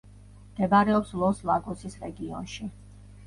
მდებარეობს 0.53 1.11
ლოს-ლაგოსის 1.23 1.99
რეგიონში. 2.05 2.71